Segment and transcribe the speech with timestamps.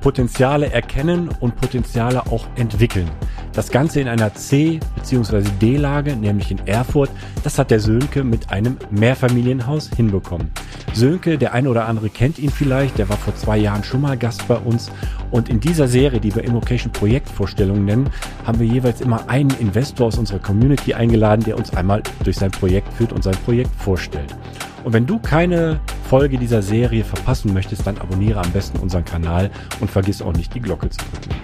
[0.00, 3.10] Potenziale erkennen und Potenziale auch entwickeln.
[3.58, 5.42] Das Ganze in einer C- bzw.
[5.60, 7.10] D-Lage, nämlich in Erfurt,
[7.42, 10.52] das hat der Sönke mit einem Mehrfamilienhaus hinbekommen.
[10.92, 14.16] Sönke, der eine oder andere kennt ihn vielleicht, der war vor zwei Jahren schon mal
[14.16, 14.92] Gast bei uns.
[15.32, 18.10] Und in dieser Serie, die wir Immocation Projektvorstellungen nennen,
[18.46, 22.52] haben wir jeweils immer einen Investor aus unserer Community eingeladen, der uns einmal durch sein
[22.52, 24.36] Projekt führt und sein Projekt vorstellt.
[24.84, 29.50] Und wenn du keine Folge dieser Serie verpassen möchtest, dann abonniere am besten unseren Kanal
[29.80, 31.34] und vergiss auch nicht die Glocke zu drücken.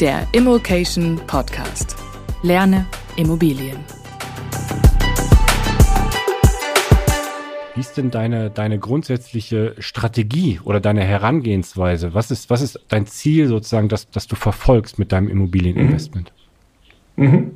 [0.00, 1.96] Der Immokation Podcast.
[2.42, 2.84] Lerne
[3.16, 3.78] Immobilien.
[7.74, 12.12] Wie ist denn deine, deine grundsätzliche Strategie oder deine Herangehensweise?
[12.12, 16.30] Was ist, was ist dein Ziel sozusagen, das, das du verfolgst mit deinem Immobilieninvestment?
[17.16, 17.24] Mhm.
[17.24, 17.50] Mhm.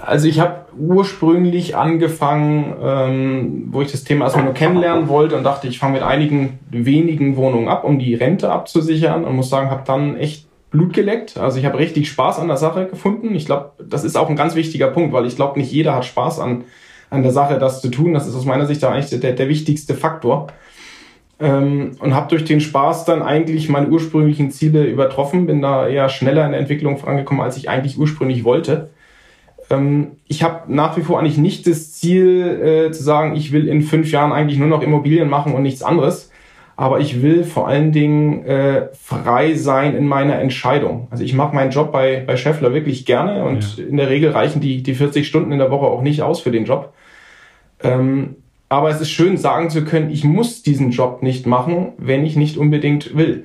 [0.00, 5.42] Also ich habe ursprünglich angefangen, ähm, wo ich das Thema erstmal nur kennenlernen wollte und
[5.42, 9.68] dachte, ich fange mit einigen wenigen Wohnungen ab, um die Rente abzusichern und muss sagen,
[9.68, 11.36] habe dann echt Blut geleckt.
[11.36, 13.34] Also ich habe richtig Spaß an der Sache gefunden.
[13.34, 16.06] Ich glaube, das ist auch ein ganz wichtiger Punkt, weil ich glaube, nicht jeder hat
[16.06, 16.64] Spaß an,
[17.10, 18.14] an der Sache, das zu tun.
[18.14, 20.48] Das ist aus meiner Sicht eigentlich der, der wichtigste Faktor.
[21.38, 26.08] Ähm, und habe durch den Spaß dann eigentlich meine ursprünglichen Ziele übertroffen, bin da eher
[26.08, 28.90] schneller in der Entwicklung vorangekommen, als ich eigentlich ursprünglich wollte.
[29.68, 33.68] Ähm, ich habe nach wie vor eigentlich nicht das Ziel äh, zu sagen, ich will
[33.68, 36.31] in fünf Jahren eigentlich nur noch Immobilien machen und nichts anderes
[36.82, 41.06] aber ich will vor allen Dingen äh, frei sein in meiner Entscheidung.
[41.12, 43.84] Also ich mache meinen Job bei, bei Scheffler wirklich gerne und ja.
[43.84, 46.50] in der Regel reichen die, die 40 Stunden in der Woche auch nicht aus für
[46.50, 46.92] den Job.
[47.84, 48.34] Ähm,
[48.68, 52.34] aber es ist schön sagen zu können, ich muss diesen Job nicht machen, wenn ich
[52.34, 53.44] nicht unbedingt will.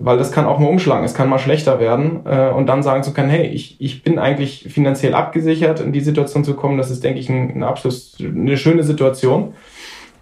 [0.00, 3.04] Weil das kann auch mal umschlagen, es kann mal schlechter werden äh, und dann sagen
[3.04, 6.90] zu können, hey, ich, ich bin eigentlich finanziell abgesichert, in die Situation zu kommen, das
[6.90, 9.54] ist, denke ich, ein, ein Abschluss, eine schöne Situation.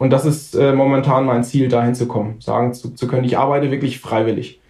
[0.03, 3.39] Und das ist äh, momentan mein Ziel, dahin zu kommen, sagen zu, zu können, ich
[3.39, 4.61] arbeite wirklich freiwillig.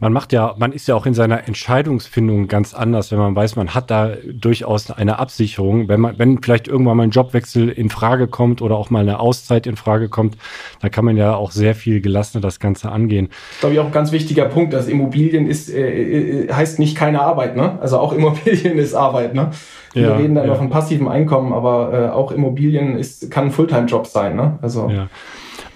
[0.00, 3.56] Man macht ja, man ist ja auch in seiner Entscheidungsfindung ganz anders, wenn man weiß,
[3.56, 5.88] man hat da durchaus eine Absicherung.
[5.88, 9.20] Wenn man, wenn vielleicht irgendwann mal ein Jobwechsel in Frage kommt oder auch mal eine
[9.20, 10.36] Auszeit in Frage kommt,
[10.80, 13.28] dann kann man ja auch sehr viel gelassener das Ganze angehen.
[13.52, 16.96] Ist, glaube ich, auch ein ganz wichtiger Punkt, dass Immobilien ist, äh, äh, heißt nicht
[16.96, 17.78] keine Arbeit, ne?
[17.80, 19.50] Also auch Immobilien ist Arbeit, ne?
[19.92, 20.54] Wir ja, reden dann ja.
[20.54, 24.58] von passivem Einkommen, aber äh, auch Immobilien ist, kann ein Fulltime-Job sein, ne?
[24.62, 24.88] Also.
[24.88, 25.08] Ja.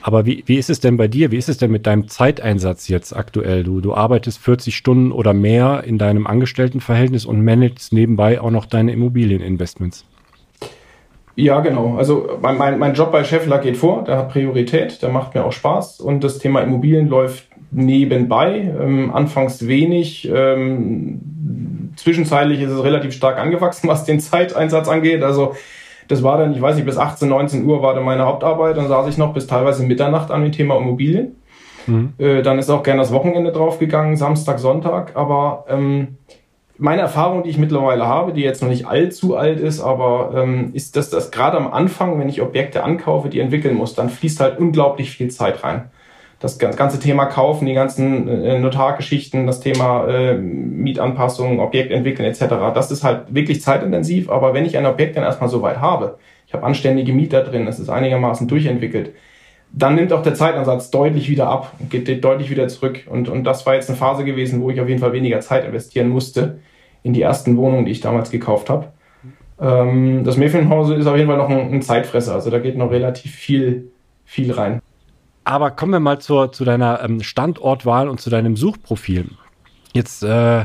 [0.06, 1.32] Aber wie, wie ist es denn bei dir?
[1.32, 3.64] Wie ist es denn mit deinem Zeiteinsatz jetzt aktuell?
[3.64, 8.66] Du, du arbeitest 40 Stunden oder mehr in deinem Angestelltenverhältnis und managst nebenbei auch noch
[8.66, 10.04] deine Immobilieninvestments.
[11.34, 11.96] Ja, genau.
[11.96, 15.44] Also mein, mein, mein Job bei Scheffler geht vor, der hat Priorität, der macht mir
[15.44, 20.30] auch Spaß und das Thema Immobilien läuft nebenbei, ähm, anfangs wenig.
[20.32, 25.24] Ähm, zwischenzeitlich ist es relativ stark angewachsen, was den Zeiteinsatz angeht.
[25.24, 25.56] Also
[26.08, 28.76] das war dann, ich weiß nicht, bis 18, 19 Uhr war dann meine Hauptarbeit.
[28.76, 31.36] Dann saß ich noch bis teilweise Mitternacht an dem Thema Immobilien.
[31.86, 32.14] Mhm.
[32.18, 35.16] Äh, dann ist auch gerne das Wochenende draufgegangen, Samstag, Sonntag.
[35.16, 36.16] Aber ähm,
[36.78, 40.70] meine Erfahrung, die ich mittlerweile habe, die jetzt noch nicht allzu alt ist, aber ähm,
[40.74, 44.40] ist, dass das gerade am Anfang, wenn ich Objekte ankaufe, die entwickeln muss, dann fließt
[44.40, 45.90] halt unglaublich viel Zeit rein
[46.38, 52.44] das ganze Thema Kaufen, die ganzen äh, Notargeschichten, das Thema äh, Mietanpassungen, Objekt entwickeln etc.,
[52.74, 54.28] das ist halt wirklich zeitintensiv.
[54.28, 57.66] Aber wenn ich ein Objekt dann erstmal so weit habe, ich habe anständige Mieter drin,
[57.66, 59.12] es ist einigermaßen durchentwickelt,
[59.72, 63.06] dann nimmt auch der Zeitansatz deutlich wieder ab und geht deutlich wieder zurück.
[63.08, 65.64] Und, und das war jetzt eine Phase gewesen, wo ich auf jeden Fall weniger Zeit
[65.64, 66.58] investieren musste
[67.02, 68.88] in die ersten Wohnungen, die ich damals gekauft habe.
[69.60, 72.90] Ähm, das Märchenhause ist auf jeden Fall noch ein, ein Zeitfresser, also da geht noch
[72.90, 73.90] relativ viel,
[74.24, 74.80] viel rein.
[75.46, 79.30] Aber kommen wir mal zur, zu deiner ähm, Standortwahl und zu deinem Suchprofil.
[79.92, 80.64] Jetzt äh,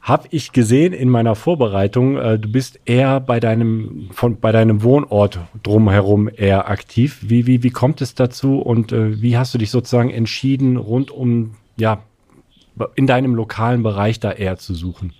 [0.00, 4.82] habe ich gesehen in meiner Vorbereitung, äh, du bist eher bei deinem, von, bei deinem
[4.82, 7.20] Wohnort drumherum eher aktiv.
[7.22, 11.12] Wie, wie, wie kommt es dazu und äh, wie hast du dich sozusagen entschieden, rund
[11.12, 12.02] um, ja,
[12.96, 15.12] in deinem lokalen Bereich da eher zu suchen?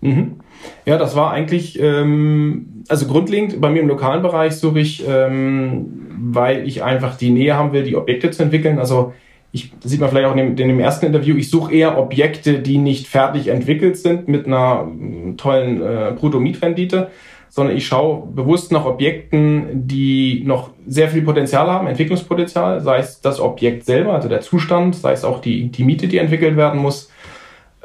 [0.00, 0.36] Mhm.
[0.84, 6.06] Ja, das war eigentlich, ähm, also grundlegend bei mir im lokalen Bereich suche ich, ähm,
[6.18, 8.78] weil ich einfach die Nähe haben will, die Objekte zu entwickeln.
[8.78, 9.12] Also
[9.52, 11.98] ich, das sieht man vielleicht auch in dem, in dem ersten Interview, ich suche eher
[11.98, 17.10] Objekte, die nicht fertig entwickelt sind mit einer äh, tollen äh, Brutto-Mietrendite,
[17.48, 23.20] sondern ich schaue bewusst nach Objekten, die noch sehr viel Potenzial haben, Entwicklungspotenzial, sei es
[23.20, 26.80] das Objekt selber, also der Zustand, sei es auch die, die Miete, die entwickelt werden
[26.80, 27.10] muss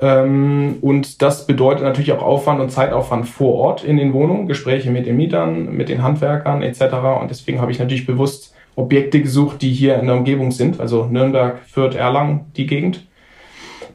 [0.01, 5.05] und das bedeutet natürlich auch Aufwand und Zeitaufwand vor Ort in den Wohnungen, Gespräche mit
[5.05, 6.81] den Mietern, mit den Handwerkern etc.
[7.21, 11.05] Und deswegen habe ich natürlich bewusst Objekte gesucht, die hier in der Umgebung sind, also
[11.05, 13.05] Nürnberg, Fürth, Erlangen, die Gegend.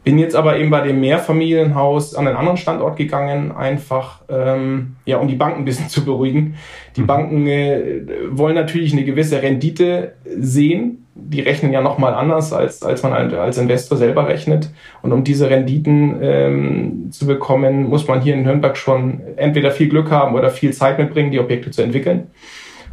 [0.04, 5.16] Bin jetzt aber eben bei dem Mehrfamilienhaus an einen anderen Standort gegangen, einfach ähm, ja,
[5.16, 6.54] um die Banken ein bisschen zu beruhigen.
[6.94, 7.06] Die mhm.
[7.08, 11.05] Banken äh, wollen natürlich eine gewisse Rendite sehen.
[11.18, 14.70] Die rechnen ja nochmal anders, als, als man als Investor selber rechnet.
[15.02, 19.88] Und um diese Renditen ähm, zu bekommen, muss man hier in Nürnberg schon entweder viel
[19.88, 22.28] Glück haben oder viel Zeit mitbringen, die Objekte zu entwickeln.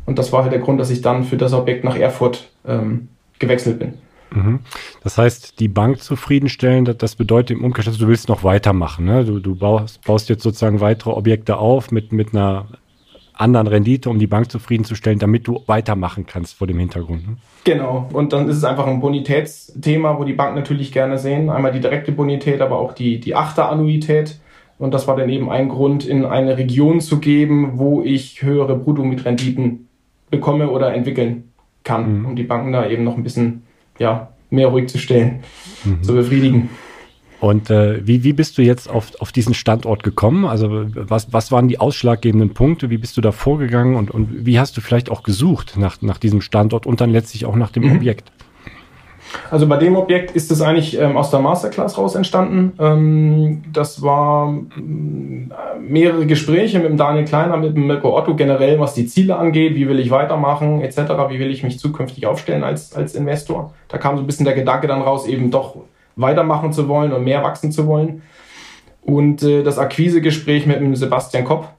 [0.06, 3.10] Und das war halt der Grund, dass ich dann für das Objekt nach Erfurt ähm,
[3.40, 3.94] gewechselt bin.
[4.34, 4.60] Mhm.
[5.04, 9.06] Das heißt, die Bank zufriedenstellen, das bedeutet im Umkehrschluss, du willst noch weitermachen.
[9.06, 9.26] Ne?
[9.26, 12.66] Du, du baust, baust, jetzt sozusagen weitere Objekte auf mit, mit einer
[13.44, 17.28] anderen Rendite, um die Bank zufriedenzustellen, damit du weitermachen kannst vor dem Hintergrund.
[17.28, 17.36] Ne?
[17.64, 18.10] Genau.
[18.12, 21.50] Und dann ist es einfach ein Bonitätsthema, wo die Banken natürlich gerne sehen.
[21.50, 24.40] Einmal die direkte Bonität, aber auch die, die Achterannuität.
[24.80, 28.76] Und das war dann eben ein Grund, in eine Region zu geben, wo ich höhere
[28.76, 29.88] Bruttomitrenditen
[30.32, 31.52] bekomme oder entwickeln
[31.84, 32.26] kann, mhm.
[32.26, 33.64] um die Banken da eben noch ein bisschen
[34.00, 35.42] ja, mehr ruhig zu stellen,
[35.84, 36.02] mhm.
[36.02, 36.70] zu befriedigen.
[37.44, 40.46] Und äh, wie, wie bist du jetzt auf, auf diesen Standort gekommen?
[40.46, 42.90] Also was, was waren die ausschlaggebenden Punkte?
[42.90, 46.20] Wie bist du da vorgegangen und, und wie hast du vielleicht auch gesucht nach, nach
[46.20, 47.98] diesem Standort und dann letztlich auch nach dem mhm.
[47.98, 48.32] Objekt?
[49.52, 52.72] Also bei dem Objekt ist es eigentlich ähm, aus der Masterclass raus entstanden.
[52.80, 54.48] Ähm, das war
[54.78, 55.52] ähm,
[55.82, 59.76] mehrere Gespräche mit dem Daniel Kleiner, mit dem Mirko Otto generell, was die Ziele angeht,
[59.76, 60.98] wie will ich weitermachen, etc.,
[61.28, 63.74] wie will ich mich zukünftig aufstellen als, als Investor.
[63.90, 65.76] Da kam so ein bisschen der Gedanke dann raus, eben doch
[66.16, 68.22] weitermachen zu wollen und mehr wachsen zu wollen.
[69.02, 71.70] Und äh, das Akquisegespräch mit dem Sebastian Kopp,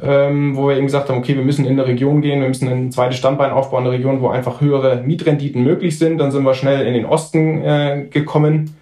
[0.00, 2.68] ähm, wo wir eben gesagt haben, okay, wir müssen in eine Region gehen, wir müssen
[2.68, 6.18] ein zweites Standbein aufbauen, eine Region, wo einfach höhere Mietrenditen möglich sind.
[6.18, 8.76] Dann sind wir schnell in den Osten äh, gekommen.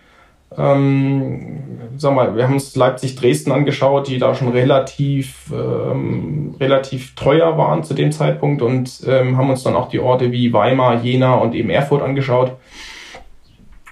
[0.58, 1.58] Ähm,
[1.96, 7.82] sag mal, wir haben uns Leipzig-Dresden angeschaut, die da schon relativ, ähm, relativ teuer waren
[7.82, 11.54] zu dem Zeitpunkt und ähm, haben uns dann auch die Orte wie Weimar, Jena und
[11.54, 12.52] eben Erfurt angeschaut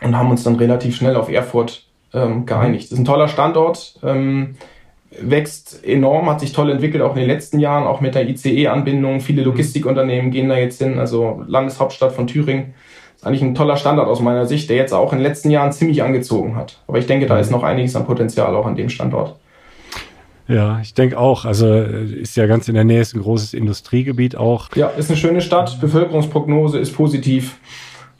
[0.02, 2.86] und haben uns dann relativ schnell auf Erfurt ähm, geeinigt.
[2.86, 3.98] Das ist ein toller Standort.
[4.02, 4.56] Ähm,
[5.20, 9.20] wächst enorm, hat sich toll entwickelt, auch in den letzten Jahren, auch mit der ICE-Anbindung.
[9.20, 9.48] Viele mhm.
[9.48, 12.74] Logistikunternehmen gehen da jetzt hin, also Landeshauptstadt von Thüringen.
[13.16, 15.72] Ist eigentlich ein toller Standard aus meiner Sicht, der jetzt auch in den letzten Jahren
[15.72, 16.80] ziemlich angezogen hat.
[16.86, 17.56] Aber ich denke, da ist mhm.
[17.56, 19.36] noch einiges an Potenzial auch an dem Standort.
[20.46, 21.44] Ja, ich denke auch.
[21.46, 24.68] Also äh, ist ja ganz in der Nähe, ist ein großes Industriegebiet auch.
[24.74, 25.80] Ja, ist eine schöne Stadt.
[25.80, 27.56] Bevölkerungsprognose ist positiv.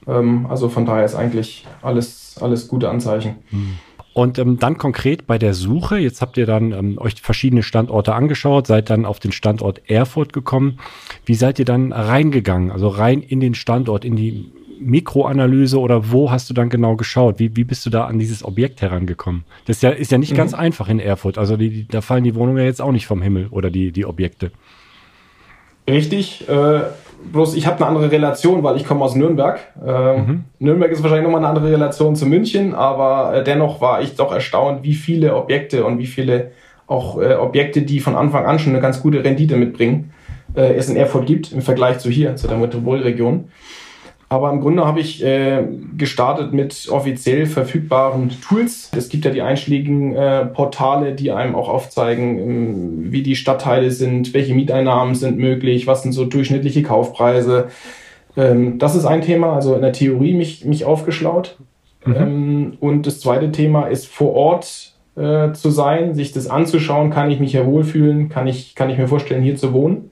[0.07, 3.37] Ähm, also von daher ist eigentlich alles, alles gute Anzeichen.
[3.51, 3.79] Mhm.
[4.15, 8.15] Und ähm, dann konkret bei der Suche, jetzt habt ihr dann ähm, euch verschiedene Standorte
[8.15, 10.79] angeschaut, seid dann auf den Standort Erfurt gekommen.
[11.27, 12.71] Wie seid ihr dann reingegangen?
[12.71, 17.41] Also rein in den Standort, in die Mikroanalyse oder wo hast du dann genau geschaut?
[17.41, 19.45] Wie, wie bist du da an dieses Objekt herangekommen?
[19.67, 20.37] Das ist ja, ist ja nicht mhm.
[20.37, 21.37] ganz einfach in Erfurt.
[21.37, 23.91] Also die, die, da fallen die Wohnungen ja jetzt auch nicht vom Himmel oder die,
[23.91, 24.53] die Objekte.
[25.89, 26.49] Richtig.
[26.49, 26.83] Äh,
[27.33, 29.61] bloß ich habe eine andere Relation, weil ich komme aus Nürnberg.
[29.85, 30.45] Ähm, mhm.
[30.59, 34.33] Nürnberg ist wahrscheinlich nochmal eine andere Relation zu München, aber äh, dennoch war ich doch
[34.33, 36.53] erstaunt, wie viele Objekte und wie viele
[36.87, 40.13] auch äh, Objekte, die von Anfang an schon eine ganz gute Rendite mitbringen,
[40.55, 43.49] äh, es in Erfurt gibt im Vergleich zu hier, zu der Metropolregion.
[44.35, 45.63] Aber im Grunde habe ich äh,
[45.97, 48.91] gestartet mit offiziell verfügbaren Tools.
[48.97, 53.93] Es gibt ja die einschlägigen äh, Portale, die einem auch aufzeigen, ähm, wie die Stadtteile
[53.93, 57.69] sind, welche Mieteinnahmen sind möglich, was sind so durchschnittliche Kaufpreise.
[58.37, 61.57] Ähm, das ist ein Thema, also in der Theorie mich, mich aufgeschlaut.
[62.05, 62.17] Mhm.
[62.17, 67.31] Ähm, und das zweite Thema ist vor Ort äh, zu sein, sich das anzuschauen, kann
[67.31, 70.11] ich mich hier wohlfühlen, kann ich, kann ich mir vorstellen, hier zu wohnen.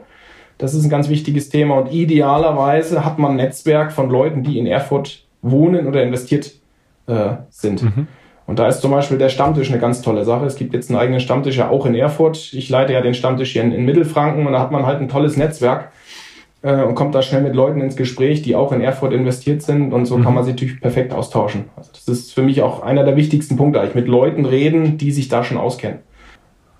[0.62, 4.60] Das ist ein ganz wichtiges Thema und idealerweise hat man ein Netzwerk von Leuten, die
[4.60, 6.52] in Erfurt wohnen oder investiert
[7.08, 7.82] äh, sind.
[7.82, 8.06] Mhm.
[8.46, 10.46] Und da ist zum Beispiel der Stammtisch eine ganz tolle Sache.
[10.46, 12.52] Es gibt jetzt einen eigenen Stammtisch ja auch in Erfurt.
[12.52, 15.08] Ich leite ja den Stammtisch hier in, in Mittelfranken und da hat man halt ein
[15.08, 15.90] tolles Netzwerk
[16.62, 19.92] äh, und kommt da schnell mit Leuten ins Gespräch, die auch in Erfurt investiert sind
[19.92, 20.22] und so mhm.
[20.22, 21.64] kann man sich natürlich perfekt austauschen.
[21.74, 25.10] Also das ist für mich auch einer der wichtigsten Punkte, eigentlich mit Leuten reden, die
[25.10, 25.98] sich da schon auskennen.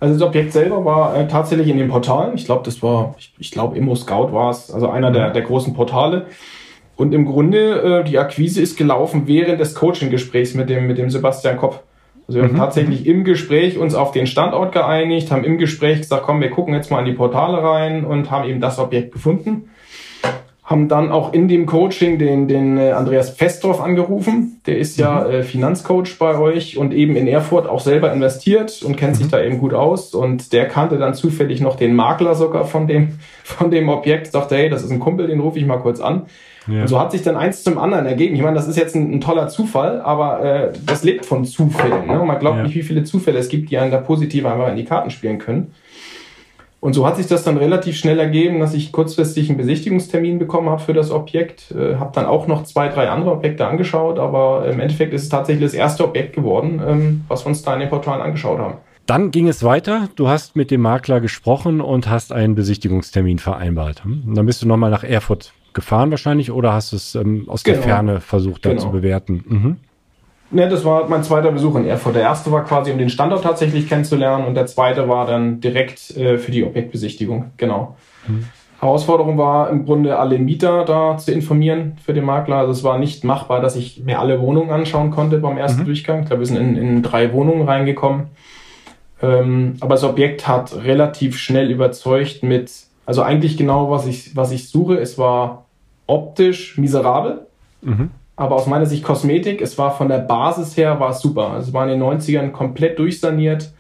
[0.03, 2.35] Also das Objekt selber war äh, tatsächlich in den Portalen.
[2.35, 5.43] Ich glaube, das war, ich, ich glaube, Immo Scout war es, also einer der, der
[5.43, 6.27] großen Portale.
[6.97, 11.09] Und im Grunde, äh, die Akquise ist gelaufen während des Coaching-Gesprächs mit dem, mit dem
[11.09, 11.85] Sebastian Kopp.
[12.27, 12.55] Also wir mhm.
[12.55, 16.51] haben tatsächlich im Gespräch uns auf den Standort geeinigt, haben im Gespräch gesagt, komm, wir
[16.51, 19.69] gucken jetzt mal in die Portale rein und haben eben das Objekt gefunden
[20.65, 24.61] haben dann auch in dem Coaching den, den äh, Andreas Festorf angerufen.
[24.67, 25.31] Der ist ja mhm.
[25.31, 29.19] äh, Finanzcoach bei euch und eben in Erfurt auch selber investiert und kennt mhm.
[29.19, 30.15] sich da eben gut aus.
[30.15, 34.57] Und der kannte dann zufällig noch den Makler sogar von dem, von dem Objekt, sagte,
[34.57, 36.27] hey, das ist ein Kumpel, den rufe ich mal kurz an.
[36.69, 36.83] Ja.
[36.83, 38.37] Und so hat sich dann eins zum anderen ergeben.
[38.37, 42.07] Ich meine, das ist jetzt ein, ein toller Zufall, aber äh, das lebt von Zufällen.
[42.07, 42.23] Ne?
[42.25, 42.63] Man glaubt ja.
[42.63, 45.39] nicht, wie viele Zufälle es gibt, die einen da positiv einfach in die Karten spielen
[45.39, 45.75] können.
[46.83, 50.69] Und so hat sich das dann relativ schnell ergeben, dass ich kurzfristig einen Besichtigungstermin bekommen
[50.69, 51.71] habe für das Objekt.
[51.71, 55.29] Äh, habe dann auch noch zwei, drei andere Objekte angeschaut, aber im Endeffekt ist es
[55.29, 58.79] tatsächlich das erste Objekt geworden, ähm, was wir uns da in den Portalen angeschaut haben.
[59.07, 60.09] Dann ging es weiter.
[60.17, 64.03] Du hast mit dem Makler gesprochen und hast einen Besichtigungstermin vereinbart.
[64.03, 64.25] Hm?
[64.27, 67.63] Und dann bist du nochmal nach Erfurt gefahren wahrscheinlich oder hast du es ähm, aus
[67.63, 67.77] genau.
[67.77, 68.83] der Ferne versucht, da genau.
[68.83, 69.45] zu bewerten?
[69.47, 69.77] Mhm.
[70.53, 72.15] Ne, das war mein zweiter Besuch in Erfurt.
[72.15, 76.15] Der erste war quasi, um den Standort tatsächlich kennenzulernen und der zweite war dann direkt
[76.15, 77.53] äh, für die Objektbesichtigung.
[77.57, 77.97] Genau.
[78.29, 78.45] Mhm.
[78.79, 82.57] Herausforderung war im Grunde alle Mieter da zu informieren für den Makler.
[82.57, 85.87] Also es war nicht machbar, dass ich mir alle Wohnungen anschauen konnte beim ersten mhm.
[85.87, 86.21] Durchgang.
[86.21, 88.27] Ich glaube, wir sind in, in drei Wohnungen reingekommen.
[89.23, 92.73] Ähm, aber das Objekt hat relativ schnell überzeugt mit,
[93.07, 94.99] also eigentlich genau, was ich, was ich suche.
[94.99, 95.65] Es war
[96.07, 97.47] optisch miserabel.
[97.81, 99.61] Mhm aber aus meiner Sicht Kosmetik.
[99.61, 101.51] Es war von der Basis her war es super.
[101.51, 103.73] Also es war in den 90ern komplett durchsaniert.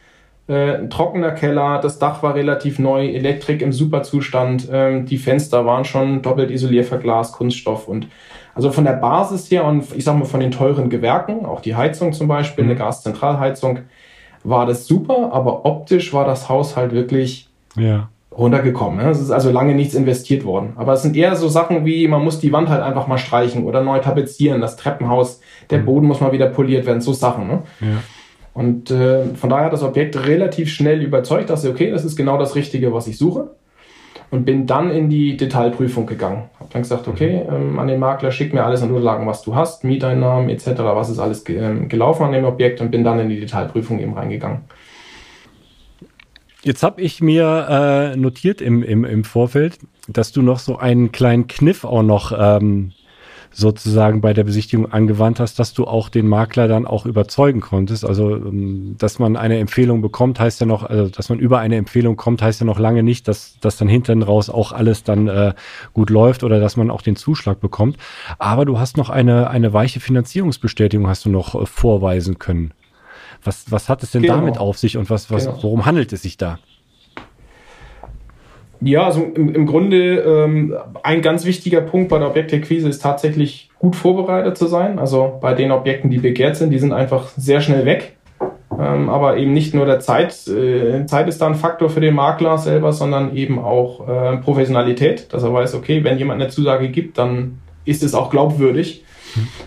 [0.48, 5.18] Äh, ein trockener Keller, das Dach war relativ neu, Elektrik im super Zustand, ähm, die
[5.18, 8.08] Fenster waren schon doppelt isolierverglas, Kunststoff und
[8.52, 11.76] also von der Basis her und ich sag mal von den teuren Gewerken, auch die
[11.76, 12.70] Heizung zum Beispiel, mhm.
[12.70, 13.80] eine Gaszentralheizung,
[14.42, 19.06] war das super, aber optisch war das Haus halt wirklich ja runtergekommen.
[19.08, 20.72] Es ist also lange nichts investiert worden.
[20.76, 23.64] Aber es sind eher so Sachen wie, man muss die Wand halt einfach mal streichen
[23.64, 25.84] oder neu tapezieren, das Treppenhaus, der mhm.
[25.86, 27.46] Boden muss mal wieder poliert werden, so Sachen.
[27.46, 27.62] Ne?
[27.80, 27.86] Ja.
[28.54, 32.38] Und äh, von daher hat das Objekt relativ schnell überzeugt, dass okay, das ist genau
[32.38, 33.50] das Richtige, was ich suche.
[34.30, 36.44] Und bin dann in die Detailprüfung gegangen.
[36.58, 37.54] Hab dann gesagt, okay, mhm.
[37.54, 41.10] ähm, an den Makler, schick mir alles an Unterlagen, was du hast, Mieteinnahmen etc., was
[41.10, 44.14] ist alles ge ähm, gelaufen an dem Objekt und bin dann in die Detailprüfung eben
[44.14, 44.62] reingegangen.
[46.64, 47.66] Jetzt habe ich mir
[48.14, 52.32] äh, notiert im, im, im Vorfeld, dass du noch so einen kleinen Kniff auch noch
[52.38, 52.92] ähm,
[53.50, 58.04] sozusagen bei der Besichtigung angewandt hast, dass du auch den Makler dann auch überzeugen konntest.
[58.04, 61.76] Also, ähm, dass man eine Empfehlung bekommt, heißt ja noch, also dass man über eine
[61.76, 65.26] Empfehlung kommt, heißt ja noch lange nicht, dass, dass dann hinten raus auch alles dann
[65.26, 65.54] äh,
[65.92, 67.96] gut läuft oder dass man auch den Zuschlag bekommt.
[68.38, 72.72] Aber du hast noch eine, eine weiche Finanzierungsbestätigung hast du noch äh, vorweisen können.
[73.44, 74.36] Was, was hat es denn genau.
[74.36, 75.62] damit auf sich und was, was, genau.
[75.62, 76.58] worum handelt es sich da?
[78.80, 83.70] Ja, also im, im Grunde ähm, ein ganz wichtiger Punkt bei der Objektakquise ist tatsächlich
[83.78, 84.98] gut vorbereitet zu sein.
[84.98, 88.16] Also bei den Objekten, die begehrt sind, die sind einfach sehr schnell weg.
[88.78, 92.14] Ähm, aber eben nicht nur der Zeit, äh, Zeit ist da ein Faktor für den
[92.14, 96.88] Makler selber, sondern eben auch äh, Professionalität, dass er weiß, okay, wenn jemand eine Zusage
[96.88, 99.04] gibt, dann ist es auch glaubwürdig.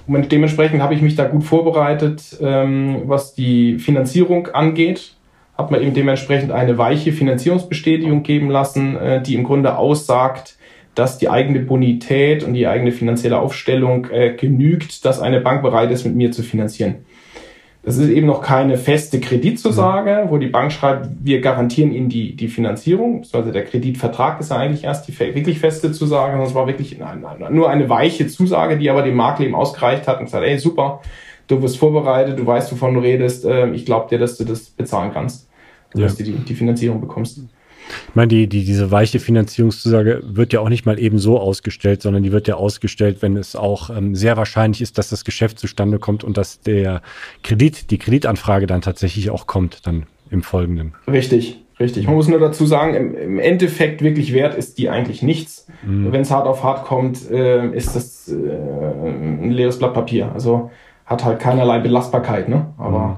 [0.08, 5.14] Und dementsprechend habe ich mich da gut vorbereitet, ähm, was die Finanzierung angeht.
[5.58, 10.58] Habe mir eben dementsprechend eine weiche Finanzierungsbestätigung geben lassen, äh, die im Grunde aussagt,
[10.96, 15.92] dass die eigene Bonität und die eigene finanzielle Aufstellung äh, genügt, dass eine Bank bereit
[15.92, 17.06] ist, mit mir zu finanzieren.
[17.86, 20.32] Das ist eben noch keine feste Kreditzusage, mhm.
[20.32, 23.24] wo die Bank schreibt, wir garantieren Ihnen die, die Finanzierung.
[23.32, 26.98] Also der Kreditvertrag ist ja eigentlich erst die wirklich feste Zusage, sondern es war wirklich
[26.98, 30.44] nein, nein, nur eine weiche Zusage, die aber dem Makler eben ausgereicht hat und gesagt,
[30.44, 31.02] ey, super,
[31.46, 34.64] du wirst vorbereitet, du weißt, wovon du redest, ähm, ich glaube dir, dass du das
[34.64, 35.48] bezahlen kannst,
[35.94, 36.02] ja.
[36.02, 37.40] dass du die, die Finanzierung bekommst.
[38.10, 42.02] Ich meine, die, die, diese weiche Finanzierungszusage wird ja auch nicht mal eben so ausgestellt,
[42.02, 45.60] sondern die wird ja ausgestellt, wenn es auch ähm, sehr wahrscheinlich ist, dass das Geschäft
[45.60, 47.02] zustande kommt und dass der
[47.44, 50.94] Kredit, die Kreditanfrage dann tatsächlich auch kommt, dann im Folgenden.
[51.08, 52.06] Richtig, richtig.
[52.08, 55.68] Man muss nur dazu sagen, im, im Endeffekt wirklich wert ist die eigentlich nichts.
[55.86, 56.12] Mhm.
[56.12, 60.32] Wenn es hart auf hart kommt, äh, ist das äh, ein leeres Blatt Papier.
[60.34, 60.72] Also
[61.06, 62.74] hat halt keinerlei Belastbarkeit, ne?
[62.78, 63.18] Aber mhm.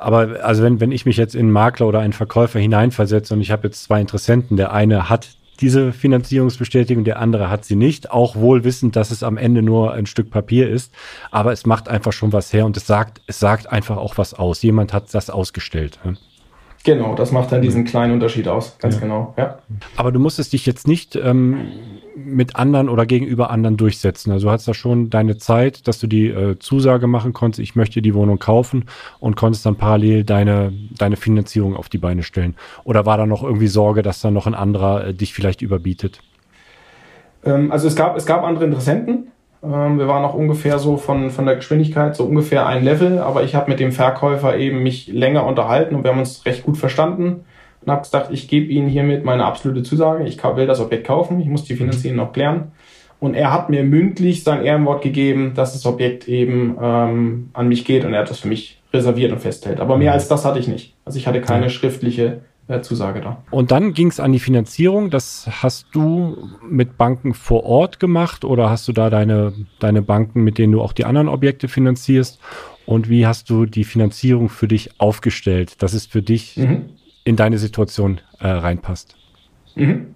[0.00, 3.40] Aber also wenn, wenn ich mich jetzt in einen Makler oder einen Verkäufer hineinversetze und
[3.40, 5.28] ich habe jetzt zwei Interessenten, der eine hat
[5.60, 9.92] diese Finanzierungsbestätigung, der andere hat sie nicht, auch wohl wissend, dass es am Ende nur
[9.92, 10.92] ein Stück Papier ist,
[11.30, 14.32] aber es macht einfach schon was her und es sagt, es sagt einfach auch was
[14.32, 14.62] aus.
[14.62, 15.98] Jemand hat das ausgestellt.
[16.82, 19.00] Genau, das macht dann diesen kleinen Unterschied aus, ganz ja.
[19.02, 19.34] genau.
[19.36, 19.58] Ja.
[19.96, 21.68] Aber du musstest dich jetzt nicht ähm,
[22.16, 24.32] mit anderen oder gegenüber anderen durchsetzen.
[24.32, 27.76] Also du hattest da schon deine Zeit, dass du die äh, Zusage machen konntest, ich
[27.76, 28.86] möchte die Wohnung kaufen
[29.18, 32.56] und konntest dann parallel deine, deine Finanzierung auf die Beine stellen.
[32.84, 36.20] Oder war da noch irgendwie Sorge, dass da noch ein anderer äh, dich vielleicht überbietet?
[37.44, 39.32] Ähm, also es gab, es gab andere Interessenten.
[39.62, 43.42] Ähm, wir waren auch ungefähr so von, von der Geschwindigkeit so ungefähr ein Level, aber
[43.42, 46.78] ich habe mit dem Verkäufer eben mich länger unterhalten und wir haben uns recht gut
[46.78, 47.44] verstanden
[47.82, 51.40] und habe gesagt, ich gebe Ihnen hiermit meine absolute Zusage, ich will das Objekt kaufen,
[51.40, 52.72] ich muss die Finanzierung noch klären.
[53.18, 57.84] Und er hat mir mündlich sein Ehrenwort gegeben, dass das Objekt eben ähm, an mich
[57.84, 59.78] geht und er hat das für mich reserviert und festhält.
[59.78, 60.94] Aber mehr als das hatte ich nicht.
[61.04, 62.40] Also ich hatte keine schriftliche
[62.82, 63.42] Zusage da.
[63.50, 65.10] Und dann ging es an die Finanzierung.
[65.10, 70.42] Das hast du mit Banken vor Ort gemacht oder hast du da deine, deine Banken,
[70.42, 72.38] mit denen du auch die anderen Objekte finanzierst?
[72.86, 76.90] Und wie hast du die Finanzierung für dich aufgestellt, dass es für dich mhm
[77.24, 79.16] in deine Situation äh, reinpasst.
[79.74, 80.14] Mhm.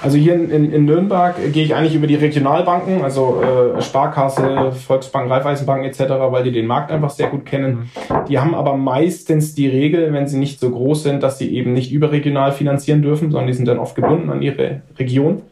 [0.00, 5.30] Also hier in, in, Nürnberg gehe ich eigentlich über die Regionalbanken, also äh, Sparkasse, Volksbank,
[5.30, 6.00] Raiffeisenbank etc.,
[6.30, 7.90] weil die den Markt einfach sehr gut kennen.
[8.28, 11.72] Die haben aber meistens die Regel, wenn sie nicht so groß sind, dass sie eben
[11.72, 15.42] nicht überregional finanzieren dürfen, sondern die sind dann oft gebunden an ihre Region.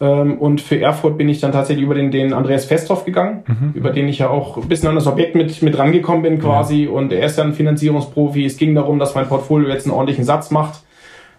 [0.00, 3.72] Ähm, und für Erfurt bin ich dann tatsächlich über den, den Andreas Festhoff gegangen, mhm.
[3.74, 6.84] über den ich ja auch ein bisschen an das Objekt mit, mit rangekommen bin quasi.
[6.84, 6.90] Ja.
[6.90, 8.44] Und er ist ja ein Finanzierungsprofi.
[8.44, 10.82] Es ging darum, dass mein Portfolio jetzt einen ordentlichen Satz macht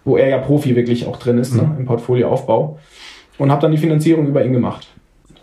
[0.09, 1.69] wo er ja Profi wirklich auch drin ist, ne, mhm.
[1.69, 2.79] ne, im Portfolioaufbau.
[3.37, 4.87] Und habe dann die Finanzierung über ihn gemacht.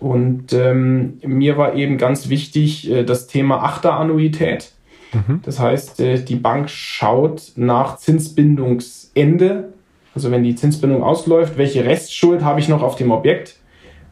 [0.00, 4.72] Und ähm, mir war eben ganz wichtig äh, das Thema Achterannuität.
[5.14, 5.40] Mhm.
[5.44, 9.72] Das heißt, äh, die Bank schaut nach Zinsbindungsende,
[10.14, 13.56] also wenn die Zinsbindung ausläuft, welche Restschuld habe ich noch auf dem Objekt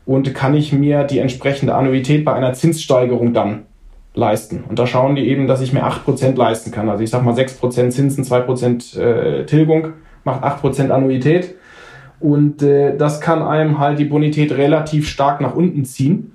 [0.06, 3.66] und kann ich mir die entsprechende Annuität bei einer Zinssteigerung dann
[4.14, 4.64] leisten.
[4.68, 6.88] Und da schauen die eben, dass ich mir 8% leisten kann.
[6.88, 11.54] Also ich sage mal 6% Zinsen, 2% äh, Tilgung macht 8% Annuität.
[12.20, 16.32] Und äh, das kann einem halt die Bonität relativ stark nach unten ziehen.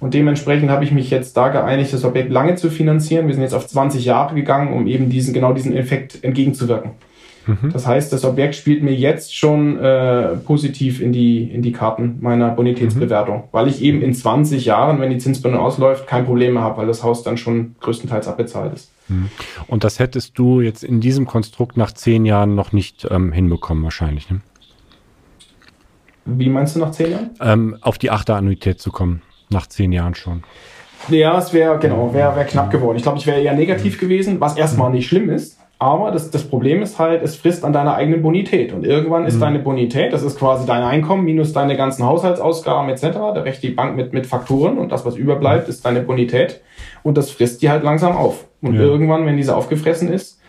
[0.00, 3.26] Und dementsprechend habe ich mich jetzt da geeinigt, das Objekt lange zu finanzieren.
[3.26, 6.92] Wir sind jetzt auf 20 Jahre gegangen, um eben diesen, genau diesen Effekt entgegenzuwirken.
[7.48, 7.72] Mhm.
[7.72, 12.18] Das heißt, das Objekt spielt mir jetzt schon äh, positiv in die, in die Karten
[12.20, 13.48] meiner Bonitätsbewertung, mhm.
[13.52, 16.86] weil ich eben in 20 Jahren, wenn die Zinsbindung ausläuft, kein Problem mehr habe, weil
[16.86, 18.92] das Haus dann schon größtenteils abbezahlt ist.
[19.08, 19.30] Mhm.
[19.66, 23.82] Und das hättest du jetzt in diesem Konstrukt nach zehn Jahren noch nicht ähm, hinbekommen,
[23.82, 24.30] wahrscheinlich.
[24.30, 24.40] Ne?
[26.26, 27.30] Wie meinst du nach zehn Jahren?
[27.40, 30.42] Ähm, auf die Achterannuität zu kommen, nach zehn Jahren schon.
[31.08, 32.96] Ja, es wäre, genau, wäre wär knapp geworden.
[32.98, 35.57] Ich glaube, ich wäre eher negativ gewesen, was erstmal nicht schlimm ist.
[35.80, 38.72] Aber das, das Problem ist halt, es frisst an deiner eigenen Bonität.
[38.72, 39.40] Und irgendwann ist mhm.
[39.40, 43.02] deine Bonität, das ist quasi dein Einkommen minus deine ganzen Haushaltsausgaben etc.
[43.12, 46.62] Da rechnet die Bank mit, mit Faktoren und das, was überbleibt, ist deine Bonität.
[47.04, 48.46] Und das frisst die halt langsam auf.
[48.60, 48.80] Und ja.
[48.80, 50.40] irgendwann, wenn diese aufgefressen ist,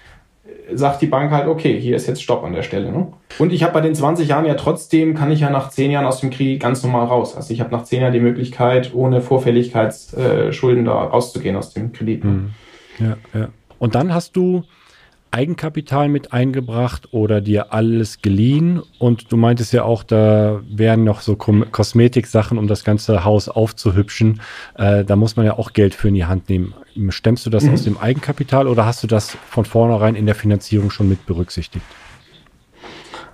[0.74, 2.92] sagt die Bank halt, okay, hier ist jetzt Stopp an der Stelle.
[2.92, 3.08] Ne?
[3.38, 6.06] Und ich habe bei den 20 Jahren ja trotzdem, kann ich ja nach 10 Jahren
[6.06, 7.36] aus dem Kredit ganz normal raus.
[7.36, 12.24] Also ich habe nach 10 Jahren die Möglichkeit, ohne Vorfälligkeitsschulden da rauszugehen aus dem Kredit.
[12.24, 12.32] Ne?
[12.32, 12.50] Mhm.
[13.00, 13.48] Ja, ja.
[13.78, 14.64] Und dann hast du
[15.32, 18.82] Eigenkapital mit eingebracht oder dir alles geliehen?
[18.98, 24.42] Und du meintest ja auch, da wären noch so Kosmetiksachen, um das ganze Haus aufzuhübschen.
[24.76, 26.74] Äh, da muss man ja auch Geld für in die Hand nehmen.
[27.10, 27.74] Stemmst du das mhm.
[27.74, 31.86] aus dem Eigenkapital oder hast du das von vornherein in der Finanzierung schon mit berücksichtigt?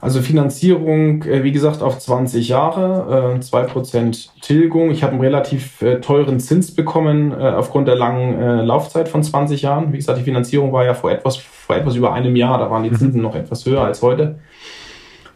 [0.01, 4.91] Also Finanzierung, äh, wie gesagt, auf 20 Jahre, äh, 2% Tilgung.
[4.91, 9.61] Ich habe einen relativ äh, teuren Zins bekommen äh, aufgrund der langen Laufzeit von 20
[9.61, 9.93] Jahren.
[9.93, 12.83] Wie gesagt, die Finanzierung war ja vor etwas, vor etwas über einem Jahr, da waren
[12.83, 12.97] die mhm.
[12.97, 14.39] Zinsen noch etwas höher als heute.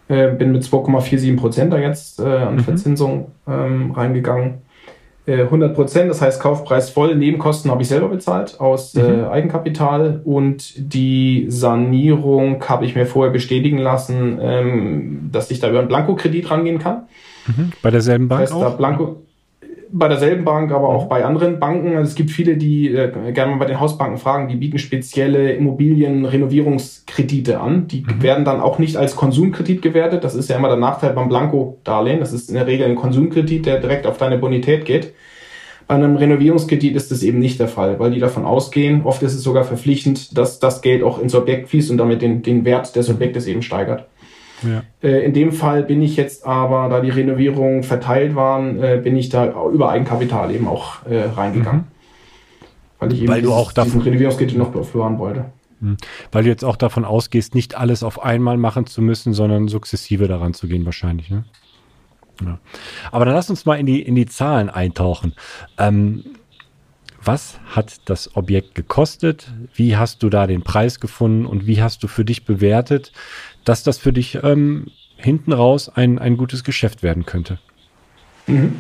[0.08, 2.60] Bin mit 2,47% da jetzt an mhm.
[2.62, 4.64] Verzinsung ähm, reingegangen.
[5.30, 7.16] 100 äh, Prozent, das heißt Kaufpreis voll.
[7.16, 9.24] Nebenkosten habe ich selber bezahlt aus äh, mhm.
[9.24, 15.70] äh, Eigenkapital und die Sanierung habe ich mir vorher bestätigen lassen, ähm, dass ich da
[15.70, 17.04] über einen Blankokredit rangehen kann.
[17.48, 17.72] Mhm.
[17.82, 18.78] Bei derselben Bank das heißt, auch?
[18.78, 19.24] Blanko,
[19.92, 21.96] bei derselben Bank, aber auch bei anderen Banken.
[21.96, 25.54] Also es gibt viele, die äh, gerne mal bei den Hausbanken fragen, die bieten spezielle
[25.54, 27.88] Immobilienrenovierungskredite an.
[27.88, 28.22] Die mhm.
[28.22, 30.24] werden dann auch nicht als Konsumkredit gewertet.
[30.24, 32.20] Das ist ja immer der Nachteil beim Blanko-Darlehen.
[32.20, 35.14] Das ist in der Regel ein Konsumkredit, der direkt auf deine Bonität geht.
[35.88, 39.34] Bei einem Renovierungskredit ist das eben nicht der Fall, weil die davon ausgehen, oft ist
[39.34, 42.96] es sogar verpflichtend, dass das Geld auch ins Objekt fließt und damit den, den Wert
[42.96, 44.06] des Objektes eben steigert.
[44.64, 44.84] Ja.
[45.02, 49.16] Äh, in dem Fall bin ich jetzt aber, da die Renovierungen verteilt waren, äh, bin
[49.16, 51.82] ich da über Eigenkapital eben auch äh, reingegangen.
[51.82, 51.88] Mhm.
[53.00, 55.46] Weil ich eben Weil du auch davon Renovierungskredit noch bewahren wollte.
[55.80, 55.98] Mhm.
[56.32, 60.28] Weil du jetzt auch davon ausgehst, nicht alles auf einmal machen zu müssen, sondern sukzessive
[60.28, 61.30] daran zu gehen wahrscheinlich.
[61.30, 61.46] Ne?
[62.44, 62.60] Ja.
[63.12, 65.34] Aber dann lass uns mal in die, in die Zahlen eintauchen.
[65.78, 66.24] Ähm,
[67.24, 69.52] was hat das Objekt gekostet?
[69.74, 73.12] Wie hast du da den Preis gefunden und wie hast du für dich bewertet,
[73.66, 77.60] dass das für dich ähm, hinten raus ein, ein gutes Geschäft werden könnte?
[78.48, 78.78] Mhm.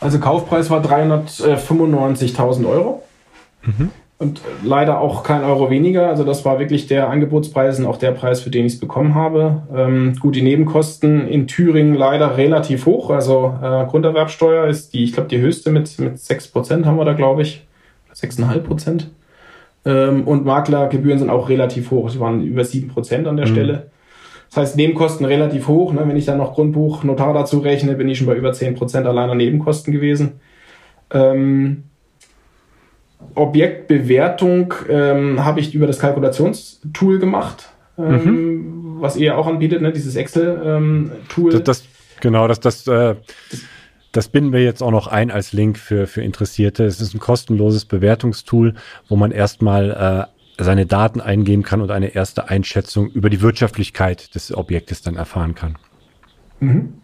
[0.00, 3.02] Also Kaufpreis war 395.000 Euro.
[3.62, 3.90] Mhm.
[4.18, 6.08] Und leider auch kein Euro weniger.
[6.08, 9.14] Also das war wirklich der Angebotspreis und auch der Preis, für den ich es bekommen
[9.14, 9.62] habe.
[9.74, 13.10] Ähm, gut, die Nebenkosten in Thüringen leider relativ hoch.
[13.10, 17.12] Also äh, Grunderwerbsteuer ist die, ich glaube, die höchste mit, mit 6% haben wir da,
[17.12, 17.66] glaube ich.
[18.14, 19.08] 6,5%.
[19.84, 22.08] Ähm, und Maklergebühren sind auch relativ hoch.
[22.08, 23.50] Sie waren über 7% an der mhm.
[23.50, 23.90] Stelle.
[24.48, 25.92] Das heißt, Nebenkosten relativ hoch.
[25.92, 26.02] Ne?
[26.06, 29.34] Wenn ich dann noch Grundbuch, Notar dazu rechne, bin ich schon bei über 10% alleiner
[29.34, 30.40] Nebenkosten gewesen.
[31.12, 31.84] Ähm,
[33.36, 37.68] Objektbewertung ähm, habe ich über das Kalkulationstool gemacht,
[37.98, 38.96] ähm, mhm.
[39.00, 39.92] was ihr auch anbietet, ne?
[39.92, 41.52] dieses Excel-Tool.
[41.52, 41.84] Ähm, das, das,
[42.20, 43.14] genau, das, das, äh,
[43.50, 43.60] das,
[44.12, 46.84] das binden wir jetzt auch noch ein als Link für, für Interessierte.
[46.84, 48.74] Es ist ein kostenloses Bewertungstool,
[49.08, 54.34] wo man erstmal äh, seine Daten eingeben kann und eine erste Einschätzung über die Wirtschaftlichkeit
[54.34, 55.76] des Objektes dann erfahren kann.
[56.60, 56.94] Mhm.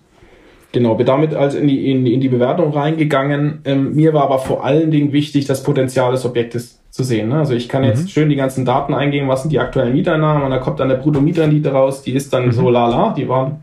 [0.72, 3.60] Genau, bin damit also in die, in, in die Bewertung reingegangen.
[3.64, 7.28] Ähm, mir war aber vor allen Dingen wichtig, das Potenzial des Objektes zu sehen.
[7.28, 7.38] Ne?
[7.38, 8.08] Also ich kann jetzt mhm.
[8.08, 10.96] schön die ganzen Daten eingeben, was sind die aktuellen Mieteinnahmen und da kommt dann der
[10.96, 12.52] Brutto-Mietrendite raus, die ist dann mhm.
[12.52, 13.62] so lala, die waren,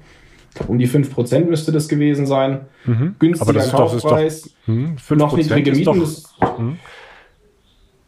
[0.49, 2.61] ich glaube, um die 5% müsste das gewesen sein.
[2.85, 3.15] Mhm.
[3.19, 4.75] Günstiger Kaufpreis, doch,
[5.07, 5.85] doch, noch niedrige Mieten.
[5.85, 6.77] Doch, mhm.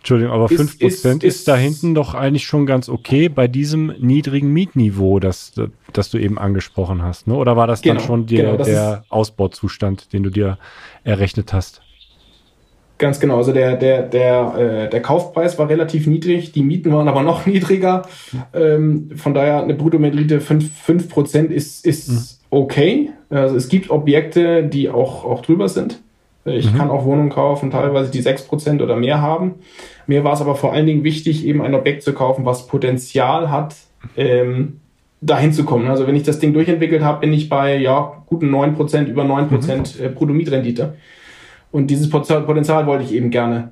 [0.02, 3.94] Entschuldigung, aber fünf Prozent ist, ist, da hinten doch eigentlich schon ganz okay bei diesem
[4.00, 5.54] niedrigen Mietniveau, das,
[5.94, 7.28] das du eben angesprochen hast.
[7.28, 7.36] Ne?
[7.36, 10.58] Oder war das genau, dann schon die, genau, der Ausbauzustand, den du dir
[11.04, 11.84] errechnet hast?
[12.98, 13.38] Ganz genau.
[13.38, 17.46] Also der, der, der, äh, der Kaufpreis war relativ niedrig, die Mieten waren aber noch
[17.46, 18.08] niedriger.
[18.56, 22.18] Ähm, von daher eine Bruttometrite 5%, 5 ist, ist mhm.
[22.50, 23.10] okay.
[23.30, 26.02] Also es gibt Objekte, die auch, auch drüber sind.
[26.46, 26.78] Ich mhm.
[26.78, 29.56] kann auch Wohnungen kaufen, teilweise die 6% oder mehr haben.
[30.08, 33.52] Mir war es aber vor allen Dingen wichtig, eben ein Objekt zu kaufen, was Potenzial
[33.52, 33.76] hat,
[34.18, 34.80] ähm,
[35.22, 35.88] dahin zu kommen.
[35.88, 39.50] Also wenn ich das Ding durchentwickelt habe, bin ich bei ja, guten 9%, über 9%
[39.50, 40.06] mhm.
[40.06, 40.96] Äh, Bruttomietrendite.
[41.72, 43.72] Und dieses Potenzial wollte ich eben gerne,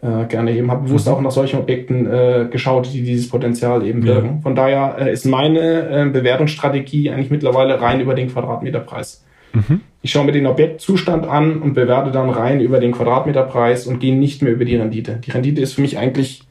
[0.00, 0.70] äh, gerne eben.
[0.70, 1.14] Habe bewusst mhm.
[1.14, 4.36] auch nach solchen Objekten äh, geschaut, die dieses Potenzial eben birgen.
[4.36, 4.40] Ja.
[4.42, 9.24] Von daher äh, ist meine äh, Bewertungsstrategie eigentlich mittlerweile rein über den Quadratmeterpreis.
[9.52, 9.80] Mhm.
[10.04, 14.14] Ich schaue mir den Objektzustand an und bewerte dann rein über den Quadratmeterpreis und gehe
[14.14, 15.18] nicht mehr über die Rendite.
[15.24, 16.42] Die Rendite ist für mich eigentlich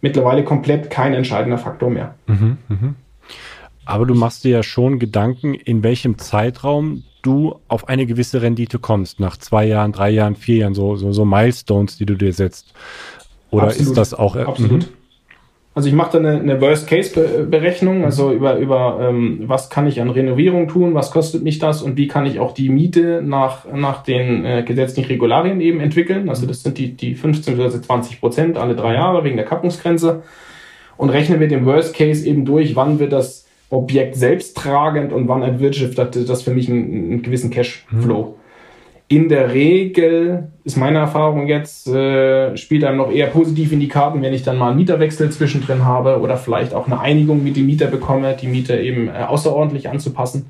[0.00, 2.16] mittlerweile komplett kein entscheidender Faktor mehr.
[2.26, 2.94] Mhm, mh.
[3.84, 8.80] Aber du machst dir ja schon Gedanken, in welchem Zeitraum du auf eine gewisse Rendite
[8.80, 9.20] kommst.
[9.20, 12.74] Nach zwei Jahren, drei Jahren, vier Jahren, so, so, so Milestones, die du dir setzt.
[13.52, 13.86] Oder Absolut.
[13.86, 14.34] ist das auch.
[14.34, 14.82] Absolut.
[14.82, 14.88] Mhm.
[15.76, 20.08] Also ich mache da eine, eine Worst-Case-Berechnung, also über, über ähm, was kann ich an
[20.08, 24.02] Renovierung tun, was kostet mich das und wie kann ich auch die Miete nach, nach
[24.02, 26.30] den äh, gesetzlichen Regularien eben entwickeln.
[26.30, 27.82] Also das sind die, die 15 bzw.
[27.82, 30.22] 20 Prozent alle drei Jahre wegen der Kappungsgrenze
[30.96, 35.42] und rechne mit dem Worst-Case eben durch, wann wird das Objekt selbst tragend und wann
[35.42, 38.22] erwirtschaftet das für mich einen, einen gewissen Cashflow.
[38.22, 38.45] Mhm
[39.08, 43.88] in der Regel ist meine Erfahrung jetzt, äh, spielt einem noch eher positiv in die
[43.88, 47.56] Karten, wenn ich dann mal einen Mieterwechsel zwischendrin habe oder vielleicht auch eine Einigung mit
[47.56, 50.46] dem Mieter bekomme, die Miete eben äh, außerordentlich anzupassen.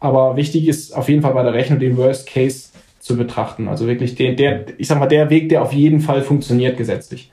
[0.00, 2.68] Aber wichtig ist auf jeden Fall bei der Rechnung den Worst Case
[3.00, 3.68] zu betrachten.
[3.68, 7.30] Also wirklich der, der ich sag mal, der Weg, der auf jeden Fall funktioniert gesetzlich.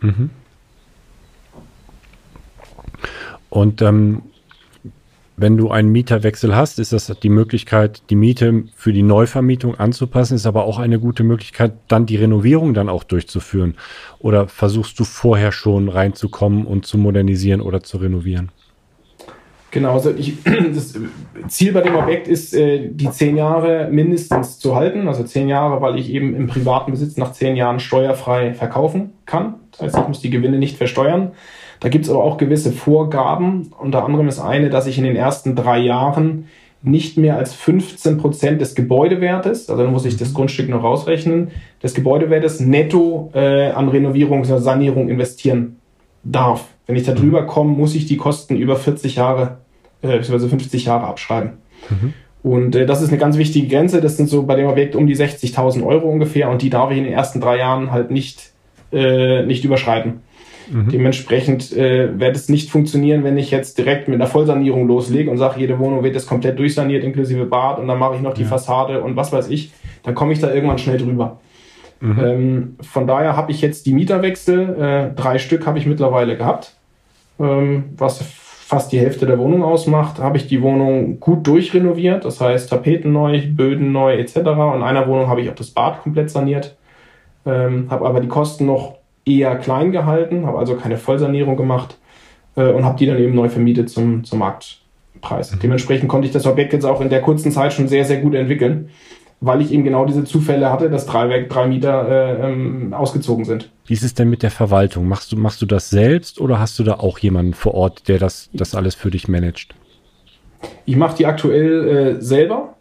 [0.00, 0.28] Mhm.
[3.48, 4.22] Und ähm,
[5.36, 10.34] wenn du einen Mieterwechsel hast, ist das die Möglichkeit, die Miete für die Neuvermietung anzupassen,
[10.36, 13.74] ist aber auch eine gute Möglichkeit, dann die Renovierung dann auch durchzuführen.
[14.20, 18.52] Oder versuchst du vorher schon reinzukommen und zu modernisieren oder zu renovieren?
[19.74, 20.36] Genau, also ich,
[20.72, 20.94] das
[21.48, 25.08] Ziel bei dem Objekt ist, äh, die zehn Jahre mindestens zu halten.
[25.08, 29.56] Also zehn Jahre, weil ich eben im privaten Besitz nach zehn Jahren steuerfrei verkaufen kann.
[29.72, 31.32] Das heißt, ich muss die Gewinne nicht versteuern.
[31.80, 33.72] Da gibt es aber auch gewisse Vorgaben.
[33.78, 36.46] Unter anderem ist eine, dass ich in den ersten drei Jahren
[36.84, 40.34] nicht mehr als 15 Prozent des Gebäudewertes, also dann muss ich das.
[40.34, 41.50] Grundstück noch rausrechnen,
[41.82, 45.76] des Gebäudewertes netto äh, an Renovierung oder Sanierung investieren
[46.24, 46.66] darf.
[46.86, 47.46] Wenn ich da drüber mhm.
[47.46, 49.58] komme, muss ich die Kosten über 40 Jahre
[50.02, 50.48] äh, bzw.
[50.48, 51.52] 50 Jahre abschreiben.
[51.88, 52.12] Mhm.
[52.42, 54.02] Und äh, das ist eine ganz wichtige Grenze.
[54.02, 56.98] Das sind so bei dem Objekt um die 60.000 Euro ungefähr und die darf ich
[56.98, 58.52] in den ersten drei Jahren halt nicht,
[58.92, 60.20] äh, nicht überschreiten.
[60.70, 60.88] Mhm.
[60.88, 65.38] Dementsprechend äh, wird es nicht funktionieren, wenn ich jetzt direkt mit einer Vollsanierung loslege und
[65.38, 68.42] sage, jede Wohnung wird jetzt komplett durchsaniert, inklusive Bad und dann mache ich noch die
[68.42, 68.48] ja.
[68.48, 69.72] Fassade und was weiß ich.
[70.02, 71.38] Dann komme ich da irgendwann schnell drüber.
[72.00, 72.20] Mhm.
[72.24, 76.74] Ähm, von daher habe ich jetzt die Mieterwechsel, äh, drei Stück habe ich mittlerweile gehabt,
[77.38, 82.40] ähm, was fast die Hälfte der Wohnung ausmacht, habe ich die Wohnung gut durchrenoviert, das
[82.40, 84.36] heißt Tapeten neu, Böden neu etc.
[84.36, 86.76] Und in einer Wohnung habe ich auch das Bad komplett saniert,
[87.46, 91.98] ähm, habe aber die Kosten noch eher klein gehalten, habe also keine Vollsanierung gemacht
[92.56, 95.52] äh, und habe die dann eben neu vermietet zum, zum Marktpreis.
[95.52, 95.60] Mhm.
[95.60, 98.34] Dementsprechend konnte ich das Objekt jetzt auch in der kurzen Zeit schon sehr, sehr gut
[98.34, 98.90] entwickeln,
[99.40, 103.70] weil ich eben genau diese Zufälle hatte, dass drei, drei Mieter äh, ähm, ausgezogen sind.
[103.86, 105.08] Wie ist es denn mit der Verwaltung?
[105.08, 108.18] Machst du, machst du das selbst oder hast du da auch jemanden vor Ort, der
[108.18, 109.74] das, das alles für dich managt?
[110.86, 112.73] Ich mache die aktuell äh, selber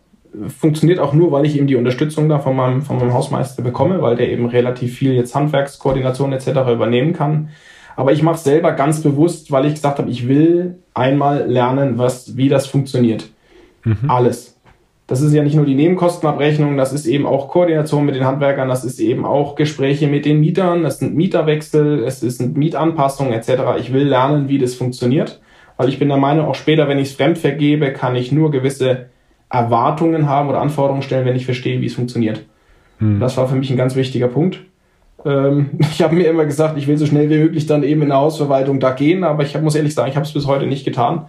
[0.48, 4.02] funktioniert auch nur, weil ich eben die Unterstützung da von meinem, von meinem Hausmeister bekomme,
[4.02, 6.48] weil der eben relativ viel jetzt Handwerkskoordination etc.
[6.72, 7.50] übernehmen kann.
[7.96, 11.98] Aber ich mache es selber ganz bewusst, weil ich gesagt habe, ich will einmal lernen,
[11.98, 13.30] was, wie das funktioniert.
[13.84, 14.10] Mhm.
[14.10, 14.60] Alles.
[15.06, 18.70] Das ist ja nicht nur die Nebenkostenabrechnung, das ist eben auch Koordination mit den Handwerkern,
[18.70, 23.50] das ist eben auch Gespräche mit den Mietern, das sind Mieterwechsel, es sind Mietanpassungen etc.
[23.80, 25.42] Ich will lernen, wie das funktioniert,
[25.76, 28.50] weil ich bin der Meinung, auch später, wenn ich es fremd vergebe, kann ich nur
[28.50, 29.08] gewisse
[29.54, 32.44] Erwartungen haben oder Anforderungen stellen, wenn ich verstehe, wie es funktioniert.
[32.98, 33.20] Hm.
[33.20, 34.60] Das war für mich ein ganz wichtiger Punkt.
[35.24, 38.10] Ähm, ich habe mir immer gesagt, ich will so schnell wie möglich dann eben in
[38.10, 40.86] der Hausverwaltung da gehen, aber ich muss ehrlich sagen, ich habe es bis heute nicht
[40.86, 41.28] getan.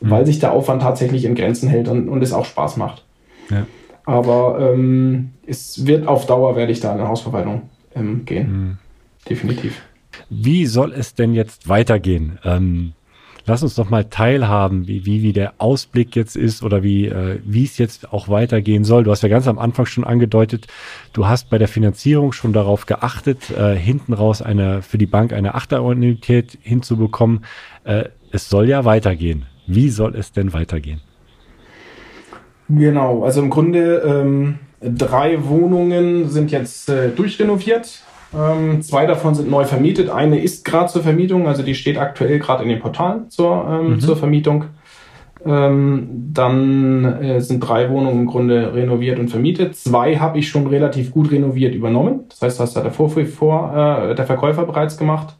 [0.00, 0.10] mhm.
[0.10, 3.04] weil sich der Aufwand tatsächlich in Grenzen hält und, und es auch Spaß macht.
[3.50, 3.66] Ja.
[4.04, 7.62] Aber ähm, es wird auf Dauer, werde ich da in der Hausverwaltung
[7.94, 8.52] ähm, gehen.
[8.52, 8.78] Mhm.
[9.28, 9.82] Definitiv.
[10.30, 12.38] Wie soll es denn jetzt weitergehen?
[12.44, 12.92] Ähm,
[13.46, 17.38] lass uns doch mal teilhaben, wie, wie, wie der Ausblick jetzt ist oder wie, äh,
[17.44, 19.04] wie es jetzt auch weitergehen soll.
[19.04, 20.66] Du hast ja ganz am Anfang schon angedeutet,
[21.12, 25.32] du hast bei der Finanzierung schon darauf geachtet, äh, hinten raus eine, für die Bank
[25.32, 27.44] eine Achterannuität hinzubekommen.
[27.84, 29.46] Äh, es soll ja weitergehen.
[29.66, 31.00] Wie soll es denn weitergehen?
[32.68, 38.02] Genau, also im Grunde ähm, drei Wohnungen sind jetzt äh, durchrenoviert.
[38.36, 40.10] Ähm, zwei davon sind neu vermietet.
[40.10, 43.94] Eine ist gerade zur Vermietung, also die steht aktuell gerade in den Portalen zur, ähm,
[43.94, 44.00] mhm.
[44.00, 44.64] zur Vermietung.
[45.44, 49.76] Ähm, dann äh, sind drei Wohnungen im Grunde renoviert und vermietet.
[49.76, 52.24] Zwei habe ich schon relativ gut renoviert übernommen.
[52.28, 55.36] Das heißt, das hat der, Vorf vor, äh, der Verkäufer bereits gemacht.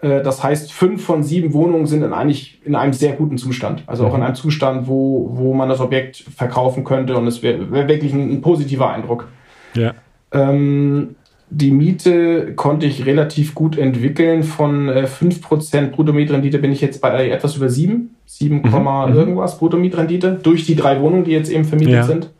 [0.00, 3.82] Äh, das heißt, fünf von sieben Wohnungen sind in eigentlich in einem sehr guten Zustand.
[3.86, 4.26] Also auch in mhm.
[4.26, 8.30] einem Zustand, wo, wo man das Objekt verkaufen könnte und es wäre wär wirklich ein,
[8.30, 9.28] ein, positiver Eindruck.
[9.74, 9.94] Ja.
[10.32, 11.16] Ähm,
[11.50, 14.42] die Miete konnte ich relativ gut entwickeln.
[14.42, 18.62] Von äh, 5% Bruttomietrendite bin ich jetzt bei etwas über 7, 7, mhm.
[18.62, 19.14] mhm.
[19.14, 22.02] irgendwas Bruttomietrendite durch die drei Wohnungen, die jetzt eben vermietet ja.
[22.04, 22.30] sind.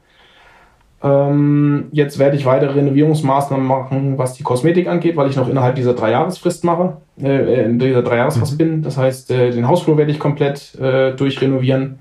[1.04, 5.74] Ähm, jetzt werde ich weitere Renovierungsmaßnahmen machen, was die Kosmetik angeht, weil ich noch innerhalb
[5.74, 8.58] dieser Dreijahresfrist mache, äh, in dieser Dreijahresfrist mhm.
[8.58, 8.82] bin.
[8.82, 11.98] Das heißt, äh, den Hausflur werde ich komplett äh, durchrenovieren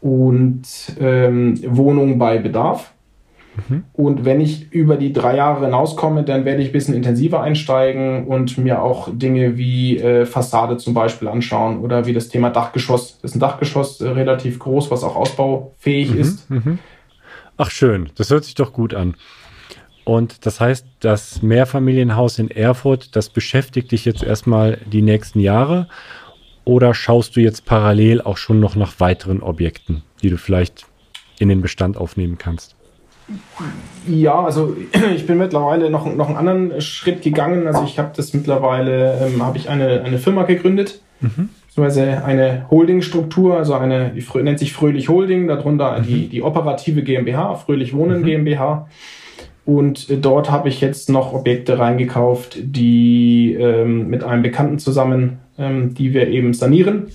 [0.00, 0.64] und
[1.00, 2.92] ähm, Wohnung bei Bedarf.
[3.68, 3.84] Mhm.
[3.92, 8.26] Und wenn ich über die drei Jahre hinauskomme, dann werde ich ein bisschen intensiver einsteigen
[8.26, 13.18] und mir auch Dinge wie äh, Fassade zum Beispiel anschauen oder wie das Thema Dachgeschoss.
[13.22, 16.20] Das ist ein Dachgeschoss äh, relativ groß, was auch ausbaufähig mhm.
[16.20, 16.50] ist.
[16.50, 16.78] Mhm.
[17.56, 19.14] Ach schön, das hört sich doch gut an.
[20.04, 25.88] Und das heißt, das Mehrfamilienhaus in Erfurt, das beschäftigt dich jetzt erstmal die nächsten Jahre.
[26.64, 30.86] Oder schaust du jetzt parallel auch schon noch nach weiteren Objekten, die du vielleicht
[31.38, 32.76] in den Bestand aufnehmen kannst?
[34.06, 34.76] Ja, also
[35.14, 37.66] ich bin mittlerweile noch, noch einen anderen Schritt gegangen.
[37.66, 41.48] Also ich habe das mittlerweile, ähm, habe ich eine, eine Firma gegründet, mhm.
[41.66, 46.02] beziehungsweise eine Holdingstruktur, also eine, die nennt sich Fröhlich Holding, darunter mhm.
[46.04, 48.24] die, die operative GmbH, Fröhlich Wohnen mhm.
[48.24, 48.88] GmbH.
[49.64, 55.38] Und äh, dort habe ich jetzt noch Objekte reingekauft, die ähm, mit einem Bekannten zusammen,
[55.58, 57.08] ähm, die wir eben sanieren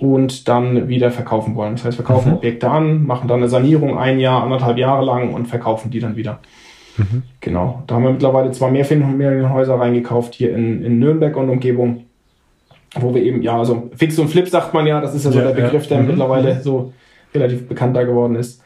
[0.00, 1.74] und dann wieder verkaufen wollen.
[1.74, 2.36] Das heißt, wir kaufen mhm.
[2.36, 6.16] Objekte an, machen dann eine Sanierung ein Jahr, anderthalb Jahre lang und verkaufen die dann
[6.16, 6.40] wieder.
[6.96, 7.22] Mhm.
[7.40, 7.82] Genau.
[7.86, 12.06] Da haben wir mittlerweile zwar mehr Mehrfamilienhäuser reingekauft hier in, in Nürnberg und Umgebung,
[12.98, 15.38] wo wir eben, ja, also Fix und Flip sagt man ja, das ist ja so
[15.38, 16.08] ja, der Begriff, der mhm.
[16.08, 16.62] mittlerweile mhm.
[16.62, 16.92] so
[17.34, 18.62] relativ bekannter geworden ist.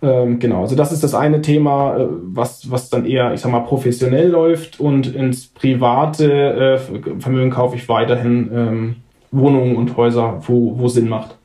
[0.00, 3.52] Ähm, genau, also das ist das eine Thema, äh, was, was dann eher, ich sag
[3.52, 8.96] mal, professionell läuft und ins private äh, Vermögen kaufe ich weiterhin ähm,
[9.30, 11.36] Wohnungen und Häuser, wo, wo Sinn macht.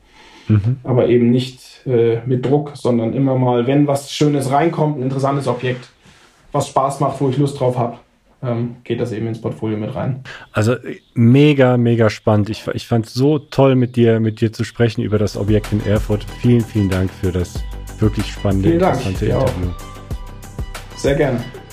[0.48, 0.76] Mhm.
[0.84, 5.48] Aber eben nicht äh, mit Druck, sondern immer mal, wenn was Schönes reinkommt, ein interessantes
[5.48, 5.88] Objekt,
[6.52, 7.98] was Spaß macht, wo ich Lust drauf habe,
[8.42, 10.22] ähm, geht das eben ins Portfolio mit rein.
[10.52, 10.76] Also
[11.14, 12.50] mega, mega spannend.
[12.50, 15.72] Ich, ich fand es so toll, mit dir, mit dir zu sprechen über das Objekt
[15.72, 16.24] in Erfurt.
[16.40, 17.62] Vielen, vielen Dank für das
[17.98, 19.42] wirklich spannende, vielen interessante Dank.
[19.42, 19.70] Interview.
[20.96, 21.63] Sehr gerne.